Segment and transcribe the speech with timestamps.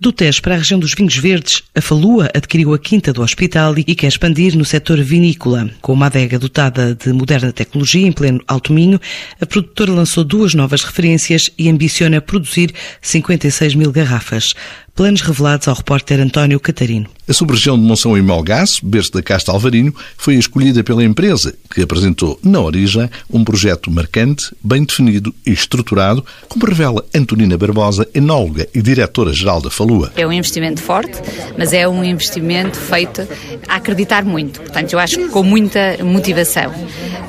[0.00, 3.74] Do Tejo para a região dos vinhos verdes, a Falua adquiriu a quinta do hospital
[3.76, 5.68] e quer expandir no setor vinícola.
[5.82, 9.00] Com uma adega dotada de moderna tecnologia em pleno Alto Minho,
[9.40, 12.72] a produtora lançou duas novas referências e ambiciona produzir
[13.02, 14.54] 56 mil garrafas
[14.98, 17.08] planos revelados ao repórter António Catarino.
[17.28, 21.82] A sub-região de Monção e Melgaço, berço da Casta Alvarinho, foi escolhida pela empresa, que
[21.82, 28.66] apresentou, na origem, um projeto marcante, bem definido e estruturado, como revela Antonina Barbosa, enóloga
[28.74, 30.10] e diretora-geral da Falua.
[30.16, 31.20] É um investimento forte,
[31.56, 33.28] mas é um investimento feito
[33.68, 34.60] a acreditar muito.
[34.60, 36.72] Portanto, eu acho que com muita motivação.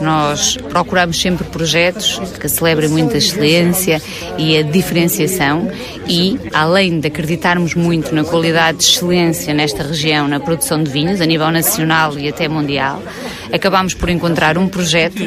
[0.01, 4.01] Nós procuramos sempre projetos que celebrem muito a excelência
[4.37, 5.69] e a diferenciação
[6.07, 10.89] e, além de acreditar apostarmos muito na qualidade de excelência nesta região, na produção de
[10.89, 13.01] vinhos, a nível nacional e até mundial,
[13.51, 15.21] acabámos por encontrar um projeto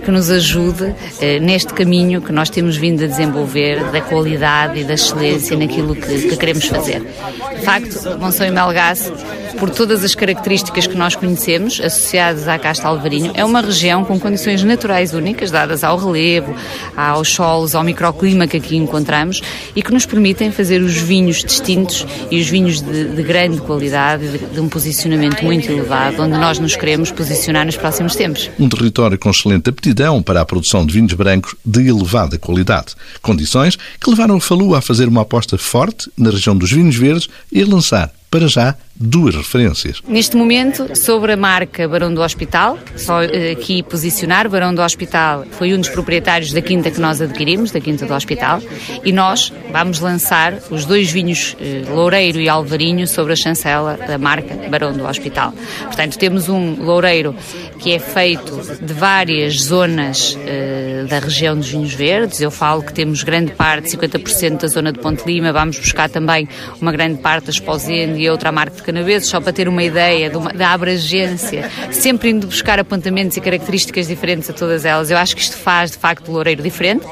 [0.00, 4.84] que nos ajude eh, neste caminho que nós temos vindo a desenvolver da qualidade e
[4.84, 7.00] da excelência naquilo que, que queremos fazer.
[7.00, 9.12] De facto, Monção e Melgaço,
[9.58, 14.18] por todas as características que nós conhecemos, associadas à Casta Alvarinho, é uma região com
[14.18, 16.54] condições naturais únicas, dadas ao relevo,
[16.96, 19.42] aos solos, ao microclima que aqui encontramos
[19.76, 24.26] e que nos permitem fazer os vinhos distintos e os vinhos de, de grande qualidade,
[24.26, 28.50] de, de um posicionamento muito elevado, onde nós nos queremos posicionar nos próximos tempos.
[28.58, 32.94] Um território com excelente aptidão para a produção de vinhos brancos de elevada qualidade.
[33.20, 37.28] Condições que levaram a Falua a fazer uma aposta forte na região dos vinhos verdes
[37.52, 40.02] e a lançar, para já, duas referências.
[40.06, 45.46] Neste momento, sobre a marca Barão do Hospital, só eh, aqui posicionar, Barão do Hospital
[45.52, 48.60] foi um dos proprietários da quinta que nós adquirimos, da quinta do Hospital,
[49.02, 54.18] e nós vamos lançar os dois vinhos eh, Loureiro e Alvarinho sobre a chancela da
[54.18, 55.54] marca Barão do Hospital.
[55.84, 57.34] Portanto, temos um Loureiro
[57.78, 62.40] que é feito de várias zonas uh, da região dos vinhos verdes.
[62.40, 66.46] Eu falo que temos grande parte, 50% da zona de Ponte Lima, vamos buscar também
[66.80, 70.36] uma grande parte da Esposende e outra marca de canaveses, só para ter uma ideia
[70.36, 75.10] uma, da abrangência, sempre indo buscar apontamentos e características diferentes a todas elas.
[75.10, 77.06] Eu acho que isto faz, de facto, o Loureiro diferente.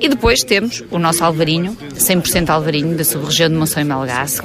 [0.00, 4.42] E depois temos o nosso alvarinho, 100% alvarinho, da sub-região de Monção e Melgaço,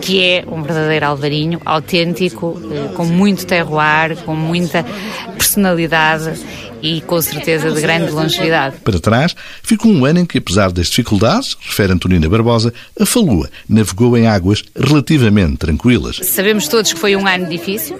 [0.00, 4.84] que, é um verdadeiro alvarinho, autêntico, eh, com muito terroir, com muita
[5.36, 6.38] personalidade
[6.82, 8.76] e com certeza de grande longevidade.
[8.84, 13.48] Para trás, ficou um ano em que, apesar das dificuldades, refere Antonina Barbosa, a Falua
[13.68, 16.20] navegou em águas relativamente tranquilas.
[16.22, 17.98] Sabemos todos que foi um ano difícil.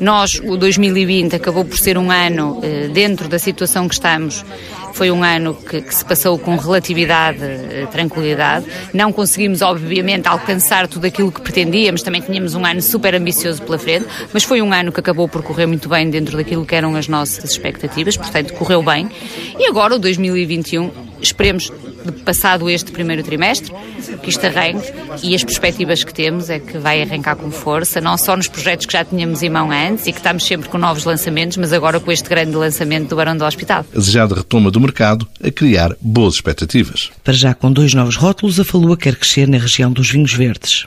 [0.00, 4.44] Nós, o 2020, acabou por ser um ano, eh, dentro da situação que estamos,
[4.94, 8.64] foi um ano que, que se passou com relatividade eh, tranquilidade.
[8.92, 13.76] Não conseguimos, obviamente, alcançar tudo aquilo que pretendíamos, também tínhamos um ano super ambicioso pela
[13.76, 16.94] frente, mas foi um ano que acabou por correr muito bem dentro daquilo que eram
[16.94, 19.10] as nossas expectativas, portanto, correu bem.
[19.58, 20.90] E agora, o 2021,
[21.20, 21.72] esperemos
[22.12, 23.72] passado este primeiro trimestre,
[24.22, 24.92] que isto arranque
[25.22, 28.86] e as perspectivas que temos é que vai arrancar com força, não só nos projetos
[28.86, 32.00] que já tínhamos em mão antes e que estamos sempre com novos lançamentos, mas agora
[32.00, 33.84] com este grande lançamento do Barão do Hospital.
[33.94, 37.10] A desejada retoma do mercado a criar boas expectativas.
[37.22, 40.86] Para já com dois novos rótulos, a Falua quer crescer na região dos vinhos verdes.